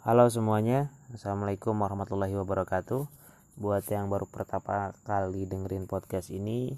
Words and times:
Halo 0.00 0.32
semuanya, 0.32 0.88
Assalamualaikum 1.12 1.76
warahmatullahi 1.76 2.32
wabarakatuh. 2.32 3.04
Buat 3.60 3.84
yang 3.92 4.08
baru 4.08 4.24
pertama 4.24 4.96
kali 5.04 5.44
dengerin 5.44 5.84
podcast 5.84 6.32
ini 6.32 6.72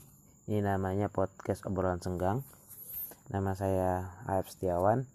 Ini 0.50 0.58
namanya 0.58 1.06
podcast 1.06 1.62
obrolan 1.62 2.02
senggang. 2.02 2.42
Nama 3.30 3.54
saya 3.54 4.18
Aib 4.26 4.50
Setiawan. 4.50 5.06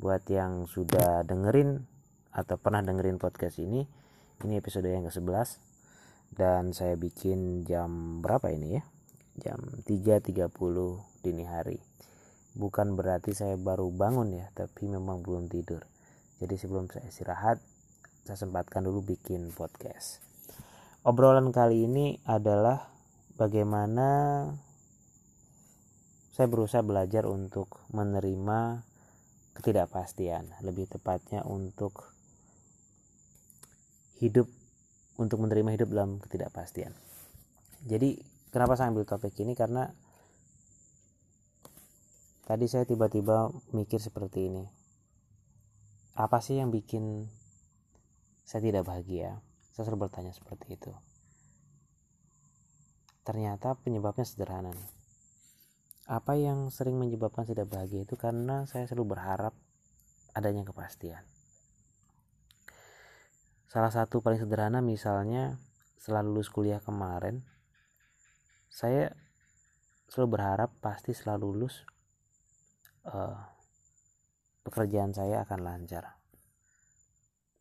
Buat 0.00 0.24
yang 0.32 0.64
sudah 0.64 1.28
dengerin 1.28 1.84
atau 2.32 2.56
pernah 2.56 2.80
dengerin 2.80 3.20
podcast 3.20 3.60
ini 3.60 3.84
Ini 4.48 4.56
episode 4.56 4.88
yang 4.88 5.04
ke-11 5.12 5.60
Dan 6.32 6.72
saya 6.72 6.96
bikin 6.96 7.68
jam 7.68 8.24
berapa 8.24 8.48
ini 8.48 8.80
ya? 8.80 8.82
Jam 9.36 9.60
3.30 9.84 10.48
dini 11.20 11.44
hari. 11.44 11.84
Bukan 12.56 12.96
berarti 12.96 13.36
saya 13.36 13.60
baru 13.60 13.92
bangun 13.92 14.40
ya 14.40 14.48
Tapi 14.56 14.88
memang 14.88 15.20
belum 15.20 15.52
tidur 15.52 15.91
jadi 16.42 16.58
sebelum 16.58 16.90
saya 16.90 17.06
istirahat, 17.06 17.62
saya 18.26 18.34
sempatkan 18.34 18.82
dulu 18.82 19.14
bikin 19.14 19.54
podcast. 19.54 20.18
Obrolan 21.06 21.54
kali 21.54 21.86
ini 21.86 22.18
adalah 22.26 22.90
bagaimana 23.38 24.50
saya 26.34 26.50
berusaha 26.50 26.82
belajar 26.82 27.30
untuk 27.30 27.86
menerima 27.94 28.82
ketidakpastian, 29.54 30.50
lebih 30.66 30.90
tepatnya 30.90 31.46
untuk 31.46 32.10
hidup 34.18 34.50
untuk 35.22 35.46
menerima 35.46 35.78
hidup 35.78 35.94
dalam 35.94 36.18
ketidakpastian. 36.18 36.90
Jadi 37.86 38.18
kenapa 38.50 38.74
saya 38.74 38.90
ambil 38.90 39.06
topik 39.06 39.38
ini 39.38 39.54
karena 39.54 39.94
tadi 42.50 42.66
saya 42.66 42.82
tiba-tiba 42.82 43.54
mikir 43.70 44.02
seperti 44.02 44.50
ini 44.50 44.81
apa 46.12 46.44
sih 46.44 46.60
yang 46.60 46.68
bikin 46.68 47.28
saya 48.44 48.60
tidak 48.68 48.84
bahagia? 48.84 49.40
Saya 49.72 49.88
selalu 49.88 50.08
bertanya 50.08 50.32
seperti 50.36 50.76
itu. 50.76 50.92
Ternyata 53.24 53.78
penyebabnya 53.80 54.28
sederhana. 54.28 54.76
Apa 56.04 56.36
yang 56.36 56.68
sering 56.68 57.00
menyebabkan 57.00 57.48
tidak 57.48 57.72
bahagia 57.72 58.04
itu 58.04 58.18
karena 58.18 58.68
saya 58.68 58.84
selalu 58.84 59.16
berharap 59.16 59.54
adanya 60.36 60.68
kepastian. 60.68 61.24
Salah 63.72 63.88
satu 63.88 64.20
paling 64.20 64.36
sederhana 64.36 64.84
misalnya 64.84 65.56
setelah 65.96 66.20
lulus 66.20 66.52
kuliah 66.52 66.82
kemarin, 66.82 67.40
saya 68.68 69.16
selalu 70.12 70.36
berharap 70.36 70.76
pasti 70.84 71.16
setelah 71.16 71.40
lulus 71.40 71.88
uh, 73.08 73.51
pekerjaan 74.62 75.14
saya 75.14 75.42
akan 75.46 75.60
lancar. 75.62 76.18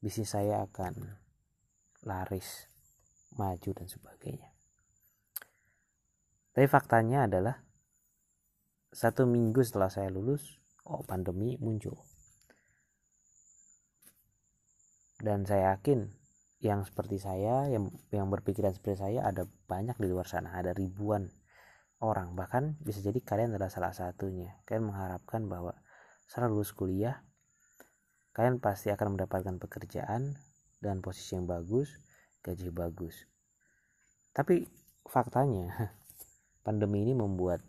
Bisnis 0.02 0.34
saya 0.34 0.66
akan 0.66 0.98
laris 2.06 2.66
maju 3.38 3.70
dan 3.78 3.88
sebagainya. 3.90 4.50
Tapi 6.52 6.68
faktanya 6.68 7.30
adalah 7.30 7.64
satu 8.92 9.24
minggu 9.24 9.64
setelah 9.64 9.88
saya 9.88 10.12
lulus 10.12 10.60
oh 10.90 11.06
pandemi 11.06 11.56
muncul. 11.62 11.96
Dan 15.22 15.46
saya 15.46 15.78
yakin 15.78 16.10
yang 16.62 16.86
seperti 16.86 17.22
saya 17.22 17.70
yang 17.70 17.94
yang 18.10 18.30
berpikiran 18.30 18.74
seperti 18.74 19.02
saya 19.02 19.26
ada 19.26 19.46
banyak 19.70 19.98
di 19.98 20.10
luar 20.10 20.26
sana 20.26 20.58
ada 20.58 20.74
ribuan 20.74 21.30
orang. 22.02 22.34
Bahkan 22.34 22.82
bisa 22.82 23.00
jadi 23.06 23.22
kalian 23.22 23.56
adalah 23.56 23.70
salah 23.70 23.94
satunya. 23.94 24.60
Kalian 24.66 24.90
mengharapkan 24.90 25.46
bahwa 25.46 25.78
setelah 26.32 26.48
lulus 26.48 26.72
kuliah 26.72 27.20
kalian 28.32 28.64
pasti 28.64 28.88
akan 28.88 29.20
mendapatkan 29.20 29.60
pekerjaan 29.60 30.40
dan 30.80 31.04
posisi 31.04 31.36
yang 31.36 31.44
bagus 31.44 31.92
gaji 32.40 32.72
bagus. 32.72 33.28
Tapi 34.32 34.64
faktanya 35.04 35.76
pandemi 36.66 37.04
ini 37.04 37.12
membuat 37.12 37.60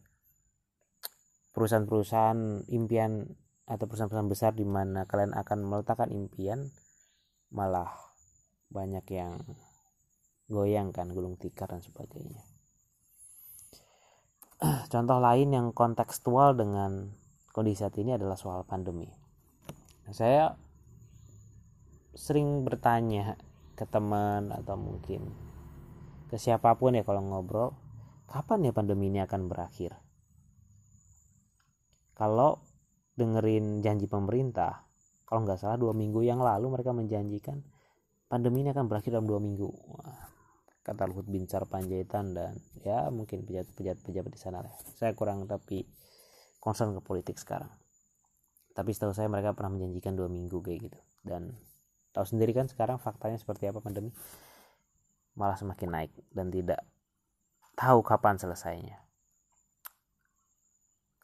perusahaan-perusahaan 1.59 2.71
impian 2.71 3.27
atau 3.67 3.91
perusahaan-perusahaan 3.91 4.31
besar 4.31 4.55
di 4.55 4.63
mana 4.63 5.11
kalian 5.11 5.35
akan 5.35 5.59
meletakkan 5.67 6.15
impian 6.15 6.71
malah 7.51 7.91
banyak 8.71 9.03
yang 9.11 9.43
goyang 10.47 10.95
kan 10.95 11.11
gulung 11.11 11.35
tikar 11.35 11.67
dan 11.67 11.83
sebagainya. 11.83 12.47
Contoh 14.95 15.19
lain 15.19 15.51
yang 15.51 15.75
kontekstual 15.75 16.55
dengan 16.55 17.11
kondisi 17.53 17.85
saat 17.85 17.95
ini 18.01 18.17
adalah 18.17 18.35
soal 18.35 18.65
pandemi. 18.65 19.07
Nah, 20.09 20.15
saya 20.17 20.57
sering 22.13 22.65
bertanya 22.65 23.37
ke 23.77 23.85
teman 23.89 24.53
atau 24.53 24.77
mungkin 24.77 25.33
ke 26.33 26.41
siapa 26.41 26.77
pun 26.81 26.97
ya 26.97 27.05
kalau 27.05 27.21
ngobrol, 27.21 27.77
kapan 28.25 28.69
ya 28.69 28.73
pandemi 28.73 29.13
ini 29.13 29.21
akan 29.21 29.53
berakhir? 29.53 29.93
Kalau 32.17 32.61
dengerin 33.17 33.85
janji 33.85 34.09
pemerintah, 34.09 34.89
kalau 35.29 35.45
nggak 35.45 35.61
salah 35.61 35.77
dua 35.77 35.93
minggu 35.93 36.25
yang 36.25 36.41
lalu 36.41 36.73
mereka 36.73 36.97
menjanjikan 36.97 37.61
pandemi 38.33 38.65
ini 38.65 38.73
akan 38.73 38.89
berakhir 38.89 39.13
dalam 39.13 39.29
dua 39.29 39.41
minggu. 39.41 39.69
Kata 40.81 41.05
Luhut 41.05 41.29
Binsar 41.29 41.69
Panjaitan 41.69 42.33
dan 42.33 42.57
ya 42.81 43.13
mungkin 43.13 43.45
pejabat-pejabat 43.45 44.33
di 44.33 44.41
sana 44.41 44.65
lah. 44.65 44.73
Saya 44.97 45.13
kurang 45.13 45.45
tapi 45.45 45.85
concern 46.63 46.95
ke 46.95 47.03
politik 47.03 47.35
sekarang. 47.43 47.69
Tapi 48.73 48.95
setahu 48.95 49.11
saya 49.11 49.27
mereka 49.27 49.51
pernah 49.51 49.75
menjanjikan 49.75 50.15
dua 50.15 50.31
minggu 50.31 50.63
kayak 50.63 50.79
gitu. 50.87 51.01
Dan 51.27 51.51
tahu 52.15 52.23
sendiri 52.23 52.55
kan 52.55 52.71
sekarang 52.71 53.03
faktanya 53.03 53.37
seperti 53.37 53.67
apa 53.67 53.83
pandemi? 53.83 54.15
Malah 55.35 55.59
semakin 55.59 55.89
naik 55.91 56.13
dan 56.31 56.55
tidak 56.55 56.79
tahu 57.75 58.07
kapan 58.07 58.39
selesainya. 58.39 59.03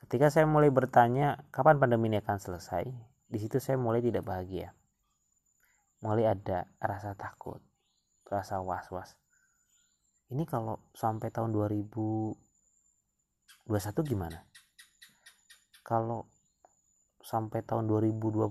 Ketika 0.02 0.26
saya 0.34 0.50
mulai 0.50 0.74
bertanya 0.74 1.46
kapan 1.54 1.78
pandemi 1.78 2.10
ini 2.10 2.18
akan 2.18 2.42
selesai? 2.42 2.90
Di 3.30 3.38
situ 3.38 3.62
saya 3.62 3.78
mulai 3.78 4.02
tidak 4.02 4.26
bahagia. 4.26 4.74
Mulai 6.02 6.34
ada 6.34 6.66
rasa 6.82 7.14
takut 7.14 7.62
rasa 8.28 8.60
was-was. 8.60 9.16
Ini 10.28 10.44
kalau 10.44 10.76
sampai 10.92 11.32
tahun 11.32 11.56
2021 11.56 12.36
gimana 14.04 14.44
kalau 15.88 16.28
sampai 17.24 17.64
tahun 17.64 17.88
2022 17.88 18.44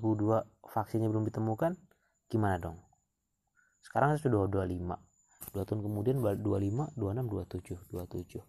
vaksinnya 0.66 1.06
belum 1.06 1.30
ditemukan 1.30 1.78
gimana 2.34 2.58
dong? 2.58 2.82
Sekarang 3.86 4.18
sudah 4.18 4.50
25 4.50 5.06
dua 5.54 5.64
tahun 5.64 5.86
kemudian 5.86 6.18
25 6.18 6.98
26 6.98 6.98
27 6.98 7.94
27 7.94 8.42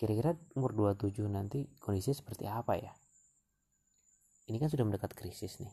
kira-kira 0.00 0.34
umur 0.58 0.74
27 0.96 1.24
nanti 1.30 1.68
kondisi 1.78 2.16
seperti 2.16 2.48
apa 2.48 2.76
ya? 2.80 2.92
Ini 4.50 4.60
kan 4.60 4.68
sudah 4.68 4.84
mendekat 4.84 5.16
krisis 5.16 5.60
nih. 5.62 5.72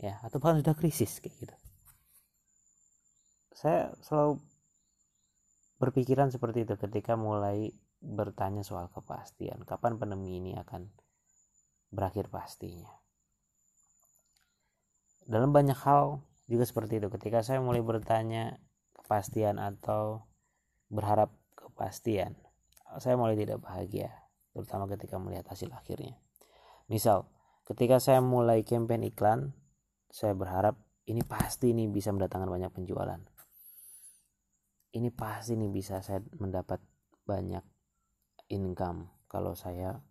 Ya 0.00 0.20
atau 0.22 0.38
bahkan 0.38 0.62
sudah 0.62 0.76
krisis 0.76 1.18
kayak 1.18 1.34
gitu. 1.40 1.56
Saya 3.56 3.92
selalu 4.04 4.40
berpikiran 5.80 6.30
seperti 6.30 6.68
itu 6.68 6.76
ketika 6.76 7.16
mulai 7.16 7.72
bertanya 8.00 8.64
soal 8.64 8.88
kepastian. 8.88 9.62
Kapan 9.68 10.00
pandemi 10.00 10.40
ini 10.40 10.56
akan 10.56 10.88
berakhir 11.92 12.32
pastinya? 12.32 12.90
Dalam 15.28 15.52
banyak 15.52 15.76
hal 15.86 16.24
juga 16.50 16.64
seperti 16.66 16.98
itu. 16.98 17.06
Ketika 17.12 17.44
saya 17.44 17.62
mulai 17.62 17.84
bertanya 17.84 18.58
kepastian 18.96 19.60
atau 19.62 20.26
berharap 20.90 21.30
kepastian 21.54 22.34
saya 22.98 23.14
mulai 23.14 23.38
tidak 23.38 23.62
bahagia 23.62 24.10
terutama 24.50 24.90
ketika 24.90 25.14
melihat 25.22 25.46
hasil 25.46 25.70
akhirnya. 25.70 26.18
Misal 26.90 27.30
ketika 27.70 28.02
saya 28.02 28.18
mulai 28.18 28.66
campaign 28.66 29.06
iklan 29.06 29.54
saya 30.10 30.34
berharap 30.34 30.74
ini 31.06 31.22
pasti 31.22 31.70
ini 31.70 31.86
bisa 31.86 32.10
mendatangkan 32.10 32.50
banyak 32.50 32.70
penjualan. 32.74 33.22
Ini 34.90 35.08
pasti 35.14 35.54
ini 35.54 35.70
bisa 35.70 36.02
saya 36.02 36.18
mendapat 36.42 36.82
banyak 37.22 37.62
income. 38.50 39.08
Kalau 39.30 39.54
saya 39.54 40.02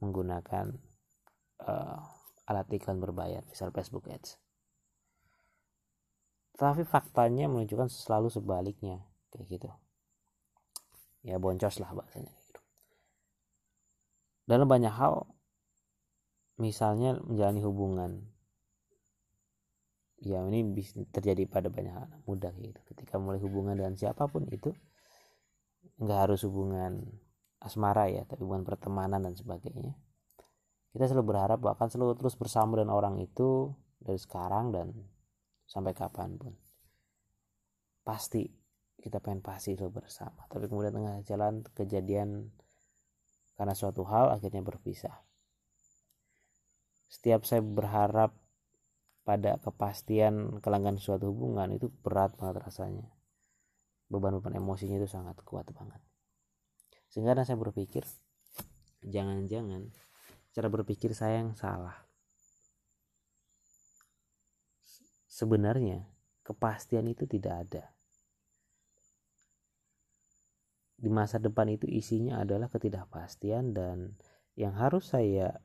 menggunakan 0.00 0.72
uh, 1.60 2.00
alat 2.48 2.66
iklan 2.72 2.98
berbayar 2.98 3.44
misal 3.46 3.70
Facebook 3.70 4.08
Ads. 4.08 4.40
Tapi 6.56 6.84
faktanya 6.84 7.48
menunjukkan 7.48 7.88
selalu 7.88 8.28
sebaliknya 8.32 9.04
kayak 9.32 9.46
gitu. 9.48 9.70
Ya 11.20 11.36
boncos 11.36 11.76
lah 11.80 11.92
bahasanya 11.92 12.32
gitu. 12.32 12.60
dalam 14.48 14.66
banyak 14.66 14.90
hal 14.90 15.28
misalnya 16.56 17.16
menjalani 17.24 17.60
hubungan. 17.64 18.12
Ya 20.20 20.44
ini 20.44 20.68
terjadi 21.08 21.48
pada 21.48 21.72
banyak 21.72 21.96
anak 21.96 22.20
muda 22.28 22.52
gitu. 22.60 22.76
Ketika 22.92 23.16
mulai 23.16 23.40
hubungan 23.40 23.72
dengan 23.72 23.96
siapa 23.96 24.28
pun 24.28 24.44
itu 24.52 24.76
nggak 26.00 26.18
harus 26.28 26.48
hubungan 26.48 27.04
asmara 27.60 28.08
ya 28.08 28.24
tapi 28.24 28.40
hubungan 28.42 28.64
pertemanan 28.64 29.20
dan 29.20 29.36
sebagainya. 29.36 29.92
Kita 30.90 31.06
selalu 31.06 31.36
berharap 31.36 31.60
bahkan 31.60 31.92
selalu 31.92 32.18
terus 32.18 32.34
bersama 32.34 32.80
dengan 32.80 32.96
orang 32.96 33.20
itu 33.20 33.70
dari 34.00 34.16
sekarang 34.16 34.72
dan 34.74 34.90
sampai 35.68 35.92
kapan 35.92 36.40
pun. 36.40 36.56
Pasti 38.02 38.48
kita 38.98 39.20
pengen 39.20 39.44
pasti 39.44 39.76
itu 39.76 39.86
bersama. 39.92 40.48
Tapi 40.50 40.66
kemudian 40.66 40.96
tengah 40.96 41.20
jalan 41.22 41.62
kejadian 41.76 42.50
karena 43.54 43.76
suatu 43.76 44.02
hal 44.08 44.34
akhirnya 44.34 44.64
berpisah. 44.64 45.14
Setiap 47.06 47.44
saya 47.44 47.60
berharap 47.60 48.34
pada 49.22 49.60
kepastian 49.60 50.64
kelanggan 50.64 50.96
suatu 50.96 51.28
hubungan 51.28 51.70
itu 51.76 51.92
berat 52.02 52.34
banget 52.40 52.66
rasanya 52.66 53.19
beban-beban 54.10 54.58
emosinya 54.58 54.98
itu 54.98 55.06
sangat 55.06 55.38
kuat 55.46 55.70
banget. 55.70 56.02
Sehingga 57.08 57.38
saya 57.46 57.56
berpikir 57.56 58.02
jangan-jangan 59.06 59.88
cara 60.50 60.68
berpikir 60.68 61.14
saya 61.14 61.46
yang 61.46 61.54
salah. 61.54 61.94
Sebenarnya 65.30 66.04
kepastian 66.42 67.06
itu 67.06 67.24
tidak 67.24 67.54
ada. 67.66 67.84
Di 71.00 71.08
masa 71.08 71.40
depan 71.40 71.70
itu 71.72 71.88
isinya 71.88 72.44
adalah 72.44 72.68
ketidakpastian 72.68 73.72
dan 73.72 74.20
yang 74.52 74.76
harus 74.76 75.08
saya 75.08 75.56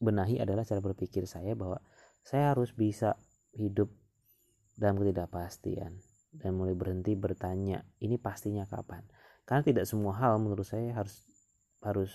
benahi 0.00 0.42
adalah 0.42 0.66
cara 0.66 0.82
berpikir 0.82 1.28
saya 1.28 1.54
bahwa 1.54 1.78
saya 2.26 2.56
harus 2.56 2.74
bisa 2.74 3.14
hidup 3.54 3.92
dalam 4.74 4.98
ketidakpastian 4.98 6.02
dan 6.30 6.54
mulai 6.54 6.78
berhenti 6.78 7.18
bertanya 7.18 7.82
ini 7.98 8.16
pastinya 8.16 8.66
kapan? 8.66 9.02
Karena 9.44 9.62
tidak 9.66 9.84
semua 9.86 10.14
hal 10.14 10.38
menurut 10.38 10.66
saya 10.66 10.94
harus 10.94 11.26
harus 11.82 12.12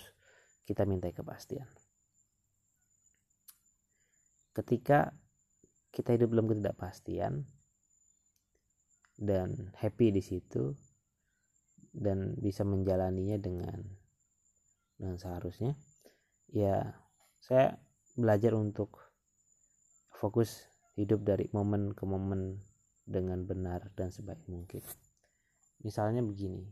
kita 0.65 0.88
minta 0.88 1.12
kepastian. 1.12 1.67
Ketika 4.56 5.12
kita 5.91 6.15
hidup 6.15 6.31
dalam 6.31 6.47
ketidakpastian 6.47 7.33
dan 9.15 9.71
happy 9.79 10.12
di 10.12 10.23
situ 10.23 10.75
dan 11.95 12.35
bisa 12.35 12.67
menjalaninya 12.67 13.39
dengan 13.39 13.79
dengan 15.00 15.15
seharusnya 15.15 15.75
ya 16.51 16.83
saya 17.39 17.79
belajar 18.15 18.56
untuk 18.56 19.00
fokus 20.12 20.67
hidup 21.00 21.23
dari 21.23 21.47
momen 21.51 21.95
ke 21.95 22.03
momen 22.03 22.59
dengan 23.06 23.46
benar 23.46 23.94
dan 23.94 24.10
sebaik 24.10 24.42
mungkin. 24.50 24.81
Misalnya 25.86 26.25
begini 26.25 26.66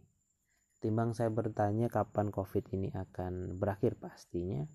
timbang 0.83 1.15
saya 1.15 1.31
bertanya 1.31 1.87
kapan 1.87 2.27
covid 2.27 2.67
ini 2.75 2.91
akan 2.91 3.55
berakhir 3.55 3.95
pastinya 3.95 4.67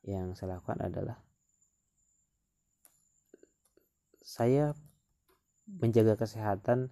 yang 0.00 0.32
saya 0.32 0.56
lakukan 0.56 0.80
adalah 0.80 1.20
saya 4.24 4.72
menjaga 5.68 6.16
kesehatan 6.16 6.88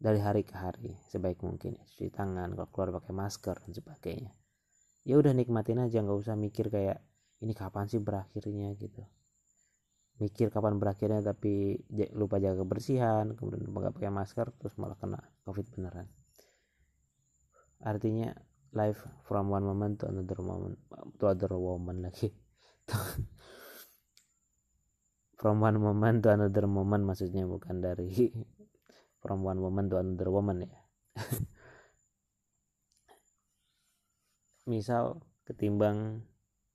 dari 0.00 0.16
hari 0.16 0.48
ke 0.48 0.56
hari 0.56 0.96
sebaik 1.12 1.44
mungkin. 1.44 1.76
Cuci 1.92 2.08
tangan 2.08 2.56
kalau 2.56 2.72
keluar 2.72 2.90
pakai 3.02 3.12
masker 3.12 3.56
dan 3.60 3.72
sebagainya. 3.76 4.32
Ya 5.04 5.20
udah 5.20 5.36
nikmatin 5.36 5.84
aja 5.84 6.00
nggak 6.00 6.18
usah 6.24 6.40
mikir 6.40 6.72
kayak 6.72 7.04
ini 7.44 7.52
kapan 7.52 7.84
sih 7.84 8.00
berakhirnya? 8.00 8.72
gitu 8.80 9.04
mikir 10.20 10.52
kapan 10.52 10.76
berakhirnya 10.76 11.24
tapi 11.24 11.80
lupa 12.12 12.36
jaga 12.36 12.60
kebersihan 12.60 13.32
kemudian 13.32 13.64
nggak 13.64 13.96
pakai 13.96 14.12
masker 14.12 14.52
terus 14.60 14.76
malah 14.76 15.00
kena 15.00 15.18
covid 15.48 15.64
beneran. 15.72 16.06
Artinya 17.80 18.36
life 18.76 19.00
from 19.24 19.48
one 19.48 19.64
moment 19.64 19.98
to 19.98 20.06
another 20.06 20.38
moment 20.44 20.76
to 21.16 21.24
other 21.26 21.56
woman 21.56 22.04
lagi. 22.04 22.28
From 25.40 25.64
one 25.64 25.80
moment 25.80 26.20
to 26.20 26.36
another 26.36 26.68
moment 26.68 27.00
maksudnya 27.00 27.48
bukan 27.48 27.80
dari 27.80 28.12
from 29.24 29.40
one 29.40 29.56
woman 29.56 29.88
to 29.88 29.96
another 29.96 30.28
woman 30.28 30.68
ya. 30.68 30.76
Misal 34.68 35.24
ketimbang 35.48 36.28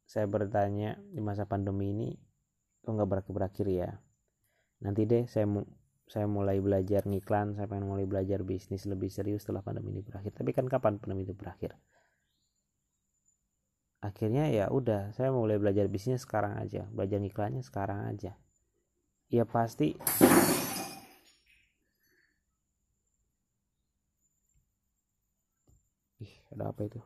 saya 0.09 0.25
bertanya 0.25 0.97
di 1.13 1.21
masa 1.21 1.45
pandemi 1.45 1.93
ini 1.93 2.17
kok 2.85 2.93
nggak 2.93 3.09
berakhir-berakhir 3.09 3.67
ya. 3.73 3.89
Nanti 4.85 5.01
deh 5.09 5.25
saya 5.25 5.49
mu 5.49 5.65
saya 6.05 6.29
mulai 6.29 6.61
belajar 6.61 7.01
ngiklan 7.09 7.57
saya 7.57 7.65
pengen 7.65 7.89
mulai 7.89 8.05
belajar 8.05 8.45
bisnis 8.45 8.85
lebih 8.85 9.09
serius 9.09 9.41
setelah 9.41 9.65
pandemi 9.65 9.89
ini 9.97 10.05
berakhir. 10.05 10.31
Tapi 10.37 10.53
kan 10.53 10.69
kapan 10.69 11.01
pandemi 11.01 11.25
itu 11.25 11.33
berakhir? 11.33 11.73
Akhirnya 14.05 14.45
ya 14.53 14.69
udah 14.69 15.09
saya 15.17 15.33
mulai 15.33 15.57
belajar 15.57 15.89
bisnis 15.89 16.21
sekarang 16.21 16.61
aja 16.61 16.85
belajar 16.93 17.17
ngiklannya 17.17 17.65
sekarang 17.65 18.05
aja. 18.05 18.37
Ya 19.33 19.43
pasti 19.49 19.97
ada 26.53 26.71
apa 26.71 26.81
itu 26.87 27.01